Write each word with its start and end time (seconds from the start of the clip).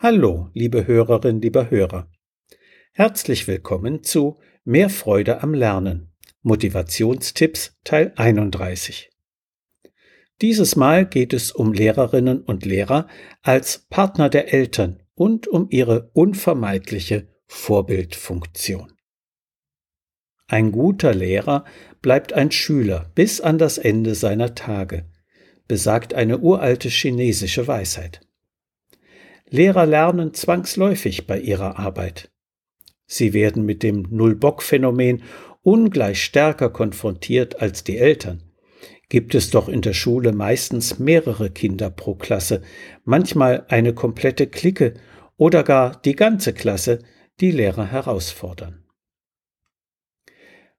Hallo, 0.00 0.48
liebe 0.54 0.86
Hörerin, 0.86 1.40
lieber 1.40 1.70
Hörer. 1.70 2.08
Herzlich 2.92 3.48
willkommen 3.48 4.04
zu 4.04 4.38
Mehr 4.62 4.90
Freude 4.90 5.42
am 5.42 5.54
Lernen. 5.54 6.12
Motivationstipps 6.42 7.76
Teil 7.82 8.12
31. 8.14 9.10
Dieses 10.40 10.76
Mal 10.76 11.04
geht 11.04 11.32
es 11.32 11.50
um 11.50 11.72
Lehrerinnen 11.72 12.42
und 12.42 12.64
Lehrer 12.64 13.08
als 13.42 13.88
Partner 13.90 14.28
der 14.28 14.54
Eltern 14.54 15.02
und 15.16 15.48
um 15.48 15.66
ihre 15.68 16.12
unvermeidliche 16.12 17.26
Vorbildfunktion. 17.48 18.92
Ein 20.46 20.70
guter 20.70 21.12
Lehrer 21.12 21.64
bleibt 22.02 22.32
ein 22.34 22.52
Schüler 22.52 23.10
bis 23.16 23.40
an 23.40 23.58
das 23.58 23.78
Ende 23.78 24.14
seiner 24.14 24.54
Tage, 24.54 25.10
besagt 25.66 26.14
eine 26.14 26.38
uralte 26.38 26.88
chinesische 26.88 27.66
Weisheit. 27.66 28.27
Lehrer 29.50 29.86
lernen 29.86 30.34
zwangsläufig 30.34 31.26
bei 31.26 31.38
ihrer 31.38 31.78
Arbeit. 31.78 32.30
Sie 33.06 33.32
werden 33.32 33.64
mit 33.64 33.82
dem 33.82 34.06
Null-Bock-Phänomen 34.10 35.22
ungleich 35.62 36.22
stärker 36.22 36.70
konfrontiert 36.70 37.60
als 37.60 37.84
die 37.84 37.98
Eltern. 37.98 38.42
Gibt 39.08 39.34
es 39.34 39.50
doch 39.50 39.68
in 39.68 39.80
der 39.80 39.94
Schule 39.94 40.32
meistens 40.32 40.98
mehrere 40.98 41.48
Kinder 41.50 41.88
pro 41.88 42.14
Klasse, 42.14 42.62
manchmal 43.04 43.64
eine 43.68 43.94
komplette 43.94 44.46
Clique 44.46 44.94
oder 45.38 45.62
gar 45.64 46.00
die 46.02 46.14
ganze 46.14 46.52
Klasse, 46.52 46.98
die 47.40 47.50
Lehrer 47.50 47.86
herausfordern. 47.86 48.84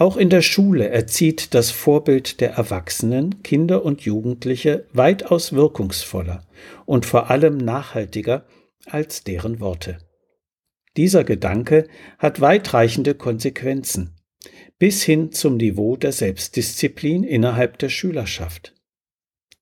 Auch 0.00 0.16
in 0.16 0.30
der 0.30 0.40
Schule 0.40 0.88
erzieht 0.88 1.52
das 1.52 1.70
Vorbild 1.70 2.40
der 2.40 2.52
Erwachsenen 2.52 3.42
Kinder 3.42 3.84
und 3.84 4.00
Jugendliche 4.00 4.86
weitaus 4.94 5.52
wirkungsvoller 5.52 6.42
und 6.86 7.04
vor 7.04 7.28
allem 7.28 7.58
nachhaltiger 7.58 8.46
als 8.86 9.24
deren 9.24 9.60
Worte. 9.60 9.98
Dieser 10.96 11.22
Gedanke 11.22 11.86
hat 12.16 12.40
weitreichende 12.40 13.14
Konsequenzen 13.14 14.16
bis 14.78 15.02
hin 15.02 15.32
zum 15.32 15.58
Niveau 15.58 15.96
der 15.96 16.12
Selbstdisziplin 16.12 17.22
innerhalb 17.22 17.76
der 17.76 17.90
Schülerschaft. 17.90 18.74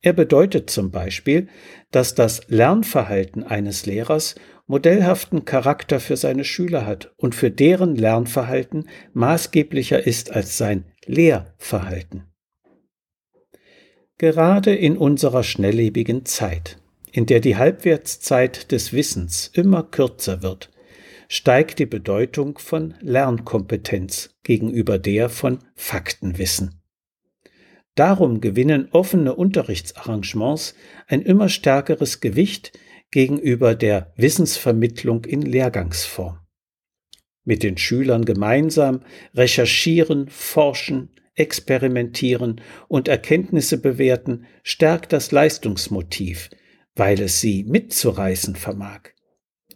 Er 0.03 0.13
bedeutet 0.13 0.71
zum 0.71 0.93
Beispiel, 0.93 1.49
dass 1.91 2.15
das 2.15 2.43
Lernverhalten 2.47 3.43
eines 3.43 3.87
Lehrers 3.87 4.37
modellhaften 4.69 5.45
Charakter 5.45 5.99
für 5.99 6.17
seine 6.17 6.45
Schüler 6.45 6.87
hat 6.87 7.13
und 7.17 7.35
für 7.35 7.51
deren 7.51 7.97
Lernverhalten 7.97 8.89
maßgeblicher 9.15 10.07
ist 10.07 10.31
als 10.31 10.57
sein 10.57 10.85
Lehrverhalten. 11.07 12.25
Gerade 14.19 14.75
in 14.75 14.97
unserer 14.97 15.43
schnelllebigen 15.43 16.25
Zeit, 16.27 16.77
in 17.13 17.27
der 17.27 17.41
die 17.41 17.57
Halbwertszeit 17.57 18.71
des 18.71 18.93
Wissens 18.93 19.51
immer 19.55 19.83
kürzer 19.83 20.43
wird, 20.43 20.71
steigt 21.29 21.79
die 21.79 21.87
Bedeutung 21.87 22.59
von 22.59 22.95
Lernkompetenz 23.01 24.31
gegenüber 24.43 24.99
der 24.99 25.29
von 25.29 25.59
Faktenwissen. 25.77 26.83
Darum 27.95 28.41
gewinnen 28.41 28.89
offene 28.93 29.35
Unterrichtsarrangements 29.35 30.75
ein 31.07 31.23
immer 31.23 31.49
stärkeres 31.49 32.21
Gewicht 32.21 32.73
gegenüber 33.11 33.75
der 33.75 34.13
Wissensvermittlung 34.17 35.25
in 35.25 35.43
Lehrgangsform. 35.43 36.41
Mit 37.45 37.63
den 37.63 37.79
Schülern 37.79 38.25
gemeinsam 38.25 39.01
recherchieren, 39.35 40.29
forschen, 40.29 41.11
experimentieren 41.35 42.61
und 42.89 43.09
Erkenntnisse 43.09 43.81
bewerten 43.81 44.47
stärkt 44.63 45.13
das 45.13 45.33
Leistungsmotiv, 45.33 46.51
weil 46.95 47.21
es 47.21 47.41
sie 47.41 47.65
mitzureißen 47.65 48.57
vermag. 48.57 49.11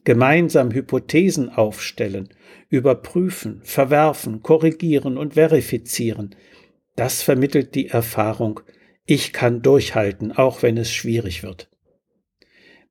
Gemeinsam 0.05 0.73
Hypothesen 0.73 1.49
aufstellen, 1.49 2.29
überprüfen, 2.69 3.61
verwerfen, 3.63 4.43
korrigieren 4.43 5.17
und 5.17 5.35
verifizieren, 5.35 6.35
das 6.97 7.23
vermittelt 7.23 7.75
die 7.75 7.89
Erfahrung, 7.89 8.61
ich 9.07 9.33
kann 9.33 9.63
durchhalten, 9.63 10.33
auch 10.33 10.63
wenn 10.63 10.77
es 10.77 10.93
schwierig 10.93 11.43
wird 11.43 11.72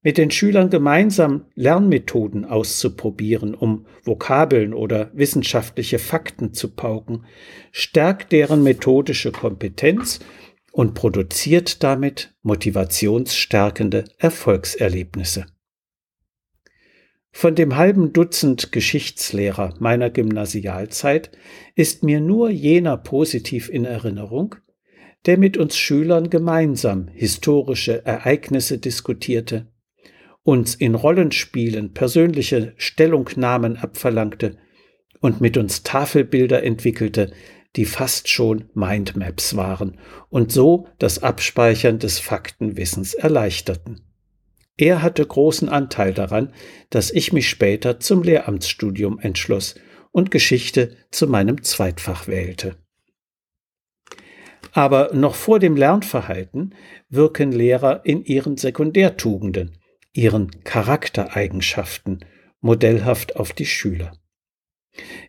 mit 0.04 0.18
den 0.18 0.32
Schülern 0.32 0.70
gemeinsam 0.70 1.46
Lernmethoden 1.54 2.46
auszuprobieren, 2.46 3.54
um 3.54 3.86
Vokabeln 4.04 4.74
oder 4.74 5.12
wissenschaftliche 5.14 6.00
Fakten 6.00 6.54
zu 6.54 6.70
pauken, 6.70 7.26
stärkt 7.72 8.32
deren 8.32 8.64
methodische 8.64 9.32
Kompetenz 9.32 10.20
und 10.72 10.94
produziert 10.96 11.84
damit 11.84 12.34
motivationsstärkende 12.42 14.06
Erfolgserlebnisse. 14.18 15.46
Von 17.34 17.56
dem 17.56 17.78
halben 17.78 18.12
Dutzend 18.12 18.72
Geschichtslehrer 18.72 19.76
meiner 19.80 20.10
Gymnasialzeit 20.10 21.32
ist 21.76 22.04
mir 22.04 22.20
nur 22.20 22.50
jener 22.50 22.98
positiv 22.98 23.70
in 23.70 23.86
Erinnerung, 23.86 24.56
der 25.26 25.38
mit 25.38 25.56
uns 25.56 25.78
Schülern 25.78 26.30
gemeinsam 26.30 27.08
historische 27.08 28.06
Ereignisse 28.06 28.80
diskutierte, 28.80 29.71
uns 30.44 30.76
in 30.76 30.96
Rollenspielen 30.96 31.94
persönliche 31.94 32.74
Stellungnahmen 32.78 33.78
abverlangte 33.78 34.58
und 35.20 35.42
mit 35.42 35.58
uns 35.58 35.84
Tafelbilder 35.84 36.64
entwickelte, 36.64 37.32
die 37.76 37.86
fast 37.86 38.28
schon 38.28 38.66
Mindmaps 38.74 39.56
waren 39.56 39.98
und 40.30 40.52
so 40.52 40.88
das 41.00 41.24
Abspeichern 41.24 42.00
des 42.00 42.20
Faktenwissens 42.20 43.14
erleichterten. 43.14 44.02
Er 44.78 45.02
hatte 45.02 45.26
großen 45.26 45.70
Anteil 45.70 46.14
daran, 46.14 46.54
dass 46.90 47.12
ich 47.12 47.34
mich 47.34 47.50
später 47.50 48.00
zum 48.00 48.24
Lehramtsstudium 48.24 49.20
entschloss 49.20 49.76
und 50.12 50.32
Geschichte 50.32 50.98
zu 51.12 51.28
meinem 51.28 51.64
Zweitfach 51.64 52.28
wählte. 52.28 52.76
Aber 54.74 55.12
noch 55.14 55.36
vor 55.36 55.60
dem 55.60 55.76
Lernverhalten 55.76 56.76
wirken 57.10 57.52
Lehrer 57.52 58.02
in 58.06 58.24
ihren 58.24 58.58
Sekundärtugenden, 58.58 59.78
ihren 60.14 60.64
Charaktereigenschaften 60.64 62.26
modellhaft 62.60 63.36
auf 63.36 63.54
die 63.54 63.66
Schüler. 63.66 64.14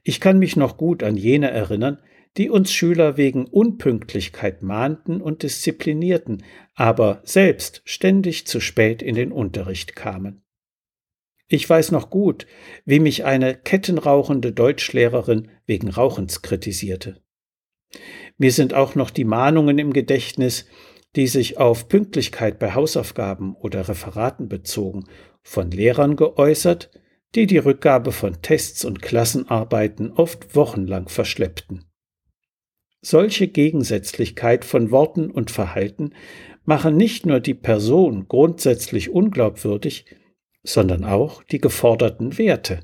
Ich 0.03 0.21
kann 0.21 0.39
mich 0.39 0.57
noch 0.57 0.77
gut 0.77 1.03
an 1.03 1.17
jene 1.17 1.51
erinnern, 1.51 1.99
die 2.37 2.49
uns 2.49 2.73
Schüler 2.73 3.17
wegen 3.17 3.45
Unpünktlichkeit 3.45 4.63
mahnten 4.63 5.21
und 5.21 5.43
disziplinierten, 5.43 6.45
aber 6.75 7.21
selbst 7.25 7.83
ständig 7.85 8.47
zu 8.47 8.61
spät 8.61 9.03
in 9.03 9.15
den 9.15 9.33
Unterricht 9.33 9.95
kamen. 9.95 10.43
Ich 11.49 11.69
weiß 11.69 11.91
noch 11.91 12.09
gut, 12.09 12.47
wie 12.87 12.99
mich 12.99 13.25
eine 13.25 13.55
kettenrauchende 13.55 14.53
Deutschlehrerin 14.53 15.51
wegen 15.67 15.91
Rauchens 15.91 16.41
kritisierte. 16.41 17.21
Mir 18.39 18.53
sind 18.53 18.73
auch 18.73 18.95
noch 18.95 19.11
die 19.11 19.25
Mahnungen 19.25 19.79
im 19.79 19.93
Gedächtnis, 19.93 20.67
die 21.17 21.27
sich 21.27 21.59
auf 21.59 21.89
Pünktlichkeit 21.89 22.59
bei 22.59 22.75
Hausaufgaben 22.75 23.55
oder 23.55 23.89
Referaten 23.89 24.49
bezogen, 24.49 25.05
von 25.43 25.71
Lehrern 25.71 26.17
geäußert, 26.17 26.91
die 27.35 27.47
die 27.47 27.59
Rückgabe 27.59 28.13
von 28.13 28.41
Tests 28.43 28.85
und 28.85 29.03
Klassenarbeiten 29.03 30.13
oft 30.13 30.55
wochenlang 30.55 31.09
verschleppten. 31.09 31.85
Solche 33.01 33.49
Gegensätzlichkeit 33.49 34.65
von 34.65 34.91
Worten 34.91 35.31
und 35.31 35.51
Verhalten 35.51 36.15
machen 36.65 36.97
nicht 36.97 37.27
nur 37.27 37.41
die 37.41 37.55
Person 37.55 38.29
grundsätzlich 38.29 39.11
unglaubwürdig, 39.11 40.07
sondern 40.63 41.05
auch 41.05 41.43
die 41.43 41.59
geforderten 41.59 42.39
Werte. 42.39 42.81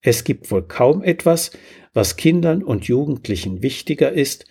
Es 0.00 0.24
gibt 0.24 0.50
wohl 0.50 0.66
kaum 0.66 1.02
etwas, 1.02 1.50
was 1.92 2.16
Kindern 2.16 2.62
und 2.62 2.86
Jugendlichen 2.86 3.62
wichtiger 3.62 4.12
ist 4.12 4.46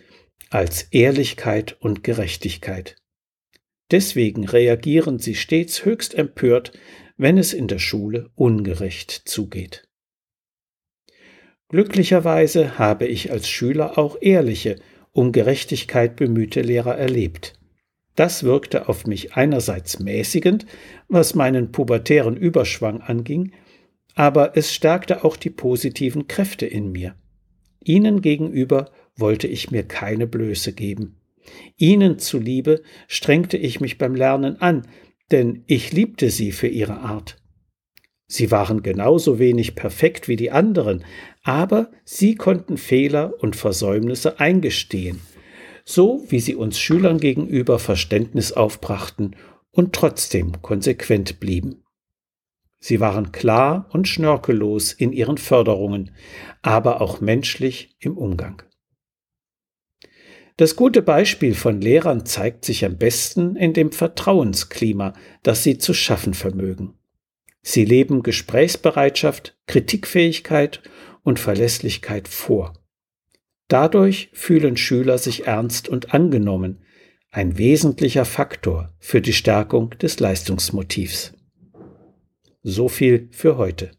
als 0.49 0.83
Ehrlichkeit 0.91 1.77
und 1.79 2.03
Gerechtigkeit. 2.03 2.95
Deswegen 3.91 4.47
reagieren 4.47 5.19
sie 5.19 5.35
stets 5.35 5.85
höchst 5.85 6.15
empört, 6.15 6.71
wenn 7.17 7.37
es 7.37 7.53
in 7.53 7.67
der 7.67 7.79
Schule 7.79 8.29
ungerecht 8.35 9.11
zugeht. 9.25 9.87
Glücklicherweise 11.69 12.77
habe 12.77 13.05
ich 13.05 13.31
als 13.31 13.47
Schüler 13.47 13.97
auch 13.97 14.17
ehrliche, 14.21 14.77
um 15.11 15.31
Gerechtigkeit 15.31 16.15
bemühte 16.15 16.61
Lehrer 16.61 16.97
erlebt. 16.97 17.53
Das 18.15 18.43
wirkte 18.43 18.87
auf 18.87 19.05
mich 19.05 19.33
einerseits 19.33 19.99
mäßigend, 19.99 20.65
was 21.07 21.35
meinen 21.35 21.71
pubertären 21.71 22.37
Überschwang 22.37 23.01
anging, 23.01 23.51
aber 24.13 24.55
es 24.55 24.73
stärkte 24.73 25.23
auch 25.23 25.35
die 25.35 25.49
positiven 25.49 26.27
Kräfte 26.27 26.65
in 26.65 26.91
mir. 26.91 27.15
Ihnen 27.83 28.21
gegenüber 28.21 28.89
wollte 29.17 29.47
ich 29.47 29.71
mir 29.71 29.83
keine 29.83 30.27
Blöße 30.27 30.73
geben. 30.73 31.17
Ihnen 31.77 32.19
zuliebe 32.19 32.81
strengte 33.07 33.57
ich 33.57 33.79
mich 33.79 33.97
beim 33.97 34.15
Lernen 34.15 34.61
an, 34.61 34.87
denn 35.31 35.63
ich 35.67 35.91
liebte 35.91 36.29
sie 36.29 36.51
für 36.51 36.67
ihre 36.67 36.99
Art. 36.99 37.37
Sie 38.27 38.49
waren 38.49 38.81
genauso 38.81 39.37
wenig 39.37 39.75
perfekt 39.75 40.27
wie 40.27 40.35
die 40.35 40.51
anderen, 40.51 41.03
aber 41.43 41.91
sie 42.03 42.35
konnten 42.35 42.77
Fehler 42.77 43.33
und 43.39 43.55
Versäumnisse 43.55 44.39
eingestehen, 44.39 45.21
so 45.83 46.25
wie 46.29 46.39
sie 46.39 46.55
uns 46.55 46.79
Schülern 46.79 47.19
gegenüber 47.19 47.77
Verständnis 47.77 48.51
aufbrachten 48.51 49.35
und 49.71 49.93
trotzdem 49.93 50.61
konsequent 50.63 51.39
blieben. 51.39 51.83
Sie 52.79 52.99
waren 52.99 53.31
klar 53.31 53.89
und 53.93 54.07
schnörkellos 54.07 54.93
in 54.93 55.11
ihren 55.11 55.37
Förderungen, 55.37 56.11
aber 56.61 57.01
auch 57.01 57.21
menschlich 57.21 57.95
im 57.99 58.17
Umgang. 58.17 58.61
Das 60.57 60.77
gute 60.77 61.01
Beispiel 61.01 61.53
von 61.53 61.81
Lehrern 61.81 62.25
zeigt 62.25 62.63
sich 62.63 62.85
am 62.85 62.97
besten 62.97 63.57
in 63.57 63.73
dem 63.73 63.91
Vertrauensklima, 63.91 65.13
das 65.43 65.63
sie 65.63 65.77
zu 65.77 65.93
schaffen 65.93 66.33
vermögen. 66.33 66.93
Sie 67.61 67.83
leben 67.83 68.23
Gesprächsbereitschaft, 68.23 69.57
Kritikfähigkeit 69.67 70.81
und 71.23 71.39
Verlässlichkeit 71.39 72.27
vor. 72.27 72.73
Dadurch 73.67 74.29
fühlen 74.31 74.77
Schüler 74.77 75.17
sich 75.17 75.47
ernst 75.47 75.89
und 75.89 76.13
angenommen, 76.13 76.83
ein 77.31 77.57
wesentlicher 77.57 78.23
Faktor 78.23 78.93
für 78.99 79.19
die 79.19 79.33
Stärkung 79.33 79.89
des 80.01 80.21
Leistungsmotivs. 80.21 81.33
So 82.63 82.87
viel 82.87 83.27
für 83.31 83.57
heute. 83.57 83.91